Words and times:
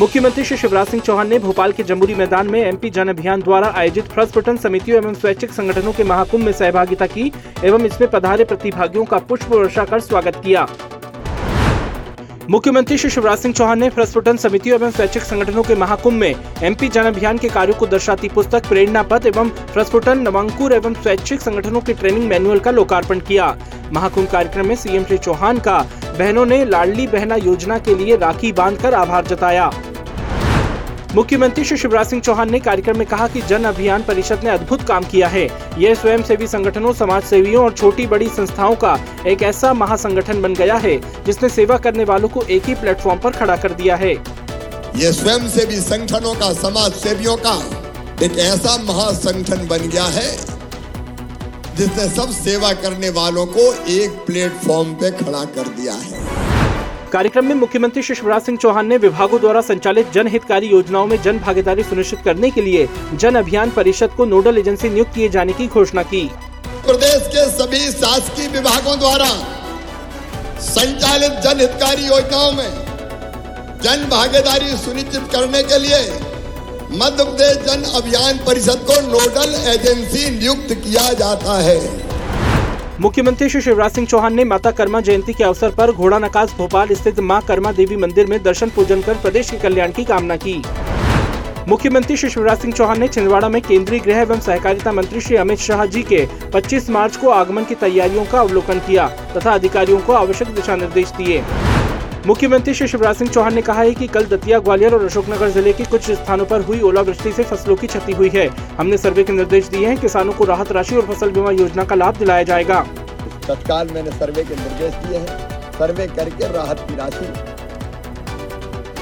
मुख्यमंत्री 0.00 0.42
श्री 0.44 0.56
शिवराज 0.56 0.86
सिंह 0.86 1.02
चौहान 1.02 1.28
ने 1.28 1.38
भोपाल 1.38 1.72
के 1.72 1.82
जम्बूरी 1.82 2.14
मैदान 2.14 2.46
में 2.46 2.58
एमपी 2.60 2.90
जन 2.90 3.08
अभियान 3.08 3.40
द्वारा 3.40 3.66
आयोजित 3.76 4.04
प्रस्फुटन 4.04 4.56
समितियों 4.56 4.98
एवं 4.98 5.14
स्वैच्छिक 5.14 5.50
संगठनों 5.52 5.92
के 5.92 6.04
महाकुंभ 6.04 6.44
में 6.44 6.52
सहभागिता 6.52 7.06
की 7.06 7.30
एवं 7.64 7.84
इसमें 7.84 8.10
पधारे 8.10 8.44
प्रतिभागियों 8.44 9.04
का 9.04 9.18
पुष्प 9.18 9.50
वर्षा 9.50 9.84
कर 9.84 10.00
स्वागत 10.00 10.40
किया। 10.44 10.66
मुख्यमंत्री 12.50 12.98
श्री 12.98 13.10
शिवराज 13.10 13.38
सिंह 13.38 13.54
चौहान 13.54 13.78
ने 13.78 13.90
प्रस्फुटन 13.90 14.36
समितियों 14.36 14.78
एवं 14.80 14.90
स्वैच्छिक 14.90 15.22
संगठनों 15.22 15.62
के 15.62 15.74
महाकुंभ 15.74 16.18
में 16.20 16.34
एमपी 16.62 16.88
जन 16.88 17.02
अभियान 17.02 17.38
के 17.38 17.48
कार्यों 17.48 17.78
को 17.78 17.86
दर्शाती 17.86 18.28
पुस्तक 18.28 18.68
प्रेरणा 18.68 19.02
पथ 19.02 19.26
एवं 19.26 19.48
प्रस्फुटन, 19.72 20.18
नवांकुर 20.18 20.72
एवं 20.72 20.94
स्वैच्छिक 20.94 21.40
संगठनों 21.40 21.80
के 21.80 21.92
ट्रेनिंग 21.92 22.28
मैनुअल 22.28 22.58
का 22.58 22.70
लोकार्पण 22.70 23.20
किया। 23.20 23.56
महाकुंभ 23.92 24.30
कार्यक्रम 24.30 24.66
में 24.66 24.76
सीएम 24.76 25.04
श्री 25.04 25.18
चौहान 25.18 25.58
का 25.58 25.78
बहनों 26.18 26.44
ने 26.46 26.64
लाडली 26.64 27.06
बहना 27.06 27.36
योजना 27.36 27.78
के 27.78 27.94
लिए 27.94 28.16
राखी 28.16 28.52
बांधकर 28.52 28.94
आभार 28.94 29.24
जताया। 29.26 29.70
मुख्यमंत्री 31.14 31.64
श्री 31.64 31.76
शिवराज 31.76 32.06
सिंह 32.06 32.20
चौहान 32.22 32.50
ने 32.50 32.58
कार्यक्रम 32.60 32.98
में 32.98 33.06
कहा 33.06 33.26
कि 33.28 33.40
जन 33.40 33.64
अभियान 33.64 34.02
परिषद 34.02 34.44
ने 34.44 34.50
अद्भुत 34.50 34.82
काम 34.82 35.04
किया 35.04 35.26
है। 35.28 35.42
यह 35.78 35.94
स्वयं 35.94 36.22
सेवी 36.22 36.46
संगठनों 36.46 36.92
समाज 36.92 37.22
सेवियों 37.22 37.64
और 37.64 37.72
छोटी 37.72 38.06
बड़ी 38.06 38.28
संस्थाओं 38.28 38.74
का 38.74 38.98
एक 39.26 39.42
ऐसा 39.42 39.72
महासंगठन 39.72 40.40
बन 40.42 40.54
गया 40.54 40.76
है, 40.76 40.96
जिसने 41.24 41.48
सेवा 41.48 41.76
करने 41.78 42.04
वालों 42.04 42.28
को 42.28 42.42
एक 42.42 42.66
ही 42.66 42.74
प्लेटफॉर्म 42.74 43.20
पर 43.20 43.30
खड़ा 43.30 43.56
कर 43.56 43.72
दिया 43.72 43.96
है। 43.96 44.12
ये 44.96 45.12
स्वयं 45.12 45.48
सेवी 45.48 45.80
संगठनों 45.80 46.34
का 46.34 46.52
समाज 46.52 46.92
सेवियों 46.92 47.36
का 47.46 47.54
एक 48.24 48.38
ऐसा 48.38 48.76
महासंगठन 48.84 49.66
बन 49.68 49.88
गया 49.88 50.04
है, 50.16 50.30
जिसने 51.76 52.08
सब 52.08 52.32
सेवा 52.34 52.72
करने 52.80 53.10
वालों 53.10 53.46
को 53.48 53.72
एक 53.90 54.24
प्लेटफॉर्म 54.26 54.94
पे 54.94 55.10
खड़ा 55.14 55.44
कर 55.44 55.68
दिया 55.76 55.94
है। 55.94 56.51
कार्यक्रम 57.12 57.44
में 57.46 57.54
मुख्यमंत्री 57.54 58.02
शिवराज 58.02 58.42
सिंह 58.42 58.56
चौहान 58.58 58.86
ने 58.86 58.96
विभागों 58.96 59.38
द्वारा 59.40 59.60
संचालित 59.60 60.12
जनहितकारी 60.12 60.66
योजनाओं 60.66 61.06
में 61.06 61.20
जन 61.22 61.38
भागीदारी 61.38 61.82
सुनिश्चित 61.82 62.20
करने 62.24 62.50
के 62.50 62.62
लिए 62.62 62.86
जन 63.14 63.34
अभियान 63.34 63.70
परिषद 63.70 64.10
को 64.16 64.24
नोडल 64.24 64.58
एजेंसी 64.58 64.88
नियुक्त 64.88 65.12
किए 65.14 65.28
जाने 65.28 65.52
की 65.52 65.66
घोषणा 65.68 66.02
की। 66.04 66.22
प्रदेश 66.86 67.26
के 67.34 67.44
सभी 67.50 67.80
शासकीय 67.90 68.48
विभागों 68.48 68.98
द्वारा 68.98 69.28
संचालित 70.62 71.32
जनहितकारी 71.44 72.06
योजनाओं 72.06 72.52
में 72.52 72.70
जन 73.82 74.08
भागीदारी 74.10 74.76
सुनिश्चित 74.78 75.28
करने 75.32 75.62
के 75.64 75.78
लिए 75.78 76.00
मध्य 76.94 77.24
प्रदेश 77.24 77.56
जन 77.66 77.84
अभियान 77.96 78.38
परिषद 78.46 78.86
को 78.88 79.00
नोडल 79.08 79.54
एजेंसी 79.74 80.30
नियुक्त 80.38 80.74
किया 80.80 81.12
जाता 81.20 81.60
है। 81.60 81.78
मुख्यमंत्री 83.00 83.48
श्री 83.48 83.60
शिवराज 83.60 83.90
सिंह 83.90 84.06
चौहान 84.06 84.34
ने 84.34 84.44
माता 84.44 84.70
कर्मा 84.70 85.00
जयंती 85.00 85.32
के 85.32 85.44
अवसर 85.44 85.70
पर 85.70 85.90
घोड़ा 85.92 86.18
नकाज 86.18 86.52
भोपाल 86.58 86.88
स्थित 86.94 87.20
माँ 87.20 87.40
कर्मा 87.40 87.72
देवी 87.72 87.96
मंदिर 87.96 88.26
में 88.26 88.42
दर्शन 88.42 88.70
पूजन 88.70 89.02
कर 89.02 89.14
प्रदेश 89.14 89.50
के 89.50 89.56
कल्याण 89.56 89.92
की 89.92 90.04
कामना 90.04 90.36
की। 90.36 90.54
मुख्यमंत्री 91.68 92.16
श्री 92.16 92.30
शिवराज 92.30 92.58
सिंह 92.58 92.72
चौहान 92.74 93.00
ने 93.00 93.08
छिंदवाड़ा 93.08 93.48
में 93.48 93.60
केंद्रीय 93.62 94.00
गृह 94.00 94.20
एवं 94.20 94.40
सहकारिता 94.40 94.92
मंत्री 94.92 95.20
श्री 95.20 95.36
अमित 95.36 95.58
शाह 95.58 95.84
जी 95.86 96.02
के 96.02 96.26
25 96.54 96.90
मार्च 96.90 97.16
को 97.16 97.28
आगमन 97.30 97.64
की 97.64 97.74
तैयारियों 97.74 98.24
का 98.24 98.40
अवलोकन 98.40 98.78
किया 98.78 99.08
तथा 99.36 99.52
अधिकारियों 99.52 100.00
को 100.00 100.12
आवश्यक 100.12 100.48
दिशा 100.48 100.76
निर्देश 100.76 101.10
दिए। 101.10 101.42
मुख्यमंत्री 102.26 102.72
श्री 102.74 102.86
शिवराज 102.88 103.16
सिंह 103.16 103.30
चौहान 103.30 103.54
ने 103.54 103.62
कहा 103.62 103.82
है 103.82 103.94
कि 103.94 104.06
कल 104.06 104.24
दतिया, 104.26 104.58
ग्वालियर 104.58 104.94
और 104.94 105.04
अशोकनगर 105.04 105.48
ज़िले 105.50 105.72
के 105.72 105.84
कुछ 105.84 106.10
स्थानों 106.10 106.44
पर 106.46 106.60
हुई 106.62 106.80
ओलावृष्टि 106.80 107.32
से 107.32 107.42
फ़सलों 107.44 107.76
की 107.76 107.86
क्षति 107.86 108.12
हुई 108.12 108.28
है। 108.34 108.46
हमने 108.78 108.96
सर्वे 108.98 109.24
के 109.24 109.32
निर्देश 109.32 109.68
दिए 109.68 109.86
हैं, 109.86 109.96
किसानों 110.00 110.32
को 110.32 110.44
राहत 110.44 110.70
राशि 110.72 110.96
और 110.96 111.06
फ़सल 111.06 111.30
बीमा 111.30 111.50
योजना 111.52 111.84
का 111.84 111.94
लाभ 111.94 112.18
दिलाया 112.18 112.42
जाएगा। 112.42 112.80
तत्काल 113.48 113.88
मैंने 113.94 114.10
सर्वे 114.12 114.44
के 114.44 114.56
निर्देश 114.56 114.94
दिए 115.06 115.18
हैं। 115.18 115.72
सर्वे 115.72 116.06
करके 116.08 116.52
राहत 116.52 116.86
की 116.88 116.96
राशि 116.96 117.26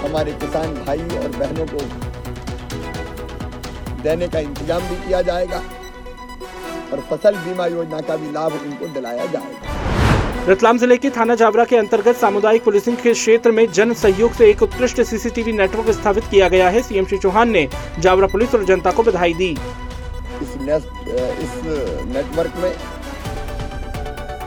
हमारे 0.00 0.32
किसान 0.34 0.74
भाई 0.76 1.18
और 1.18 1.28
बहनों 1.36 1.66
को 1.66 1.84
देने 4.02 4.28
का 4.28 4.38
इंतज़ाम 4.40 4.88
भी 4.88 4.96
किया 5.06 5.22
जाएगा 5.22 5.62
और 6.92 7.04
फ़सल 7.10 7.36
बीमा 7.38 7.66
योजना 7.68 8.00
का 8.00 8.16
भी 8.16 8.32
लाभ 8.32 8.52
उनको 8.54 8.86
दिलाया 8.94 9.26
जाएगा। 9.26 9.78
रतलाम 10.48 10.78
ज़िले 10.78 10.96
के 10.96 11.08
थाना 11.10 11.34
जावरा 11.34 11.64
के 11.64 11.76
अंतर्गत 11.76 12.16
सामुदायिक 12.16 12.62
पुलिसिंग 12.64 12.96
के 12.96 13.12
क्षेत्र 13.12 13.50
में 13.52 13.66
जन 13.72 13.92
सहयोग 13.94 14.32
से 14.34 14.48
एक 14.50 14.62
उत्कृष्ट 14.62 15.00
सीसीटीवी 15.02 15.52
नेटवर्क 15.52 15.90
स्थापित 15.92 16.24
किया 16.30 16.48
गया 16.48 16.68
है। 16.68 16.82
सीएम 16.82 17.06
श्री 17.06 17.18
चौहान 17.18 17.50
ने 17.50 17.68
जावरा 17.98 18.26
पुलिस 18.26 18.54
और 18.54 18.64
जनता 18.64 18.90
को 18.90 19.02
बधाई 19.02 19.34
दी। 19.34 19.50
इस 19.50 20.54
इस 21.44 21.52
नेटवर्क 22.06 22.56
में 22.56 22.72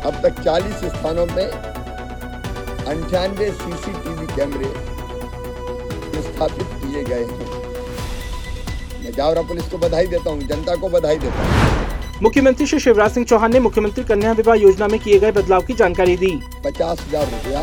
अब 0.00 0.20
तक 0.22 0.40
40 0.42 0.84
स्थानों 0.86 1.26
में 1.26 1.46
अंठानवे 2.86 3.50
सीसीटीवी 3.52 4.26
कैमरे 4.36 4.72
स्थापित 6.22 6.66
किए 6.82 7.02
गए 7.04 7.24
हैं। 7.24 7.48
मैं 9.02 9.12
जावरा 9.12 9.42
पुलिस 9.42 9.68
को 9.70 9.78
बधाई 9.78 10.06
देता 10.06 10.30
हूँ, 10.30 10.40
जनता 10.44 10.74
को 10.76 10.88
बधाई 10.90 11.18
देता 11.18 11.42
हूँ। 11.42 11.99
मुख्यमंत्री 12.22 12.66
श्री 12.66 12.78
शिवराज 12.80 13.10
सिंह 13.12 13.24
चौहान 13.26 13.52
ने 13.52 13.60
मुख्यमंत्री 13.60 14.02
कन्या 14.04 14.32
विवाह 14.38 14.56
योजना 14.56 14.86
में 14.88 14.98
किए 15.00 15.18
गए 15.18 15.30
बदलाव 15.32 15.60
की 15.66 15.74
जानकारी 15.74 16.16
दी। 16.16 16.32
पचास 16.64 17.00
हज़ार 17.00 17.24
रूपया 17.26 17.62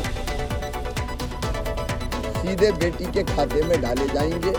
सीधे 2.38 2.72
बेटी 2.73 3.12
के 3.12 3.23
खाते 3.25 3.62
में 3.63 3.81
डाले 3.81 4.07
जाएँगे। 4.13 4.53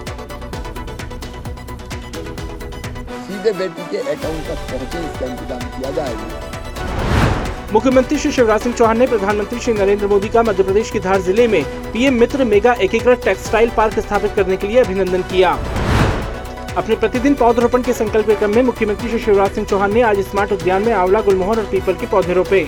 सीधे 3.24 3.52
बेटी 3.52 3.90
के 3.90 3.98
अकाउंट 4.12 4.46
तक 4.46 4.60
पहुँचे 4.70 4.98
इसका 4.98 5.26
इंतज़ाम 5.26 5.66
किया 5.70 5.90
जाएगा। 5.90 7.72
मुख्यमंत्री 7.72 8.18
श्री 8.18 8.32
शिवराज 8.32 8.60
सिंह 8.60 8.74
चौहान 8.74 8.98
ने 8.98 9.06
प्रधानमंत्री 9.06 9.58
श्री 9.60 9.74
नरेंद्र 9.74 10.06
मोदी 10.06 10.28
का 10.28 10.42
मध्य 10.42 10.62
प्रदेश 10.62 10.90
की 10.90 11.00
धार 11.00 11.20
ज़िले 11.22 11.48
में 11.48 11.62
पीएम 11.92 12.20
मित्र 12.20 12.44
मेगा 12.46 12.76
एकीकृत 12.80 13.24
टेक्सटाइल 13.24 13.70
पार्क 13.76 13.98
स्थापित 13.98 14.34
करने 14.36 14.56
के 14.56 14.68
लिए 14.68 14.80
अभिनंदन 14.80 15.22
किया। 15.32 15.58
अपने 16.78 16.96
प्रतिदिन 16.96 17.34
पौधरोपण 17.34 17.82
के 17.82 17.92
संकल्प 17.92 18.26
के 18.26 18.34
क्रम 18.34 18.54
में 18.54 18.62
मुख्यमंत्री 18.62 19.08
श्री 19.08 19.18
शिवराज 19.18 19.54
सिंह 19.54 19.66
चौहान 19.66 19.94
ने 19.94 20.02
आज 20.02 20.20
स्मार्ट 20.20 20.52
उद्यान 20.52 20.82
में 20.82 20.92
आंवला, 20.92 21.20
गुलमोहर 21.20 21.58
और 21.58 21.64
पीपल 21.64 21.94
के 21.94 22.06
पौधे 22.06 22.34
रोपे। 22.34 22.66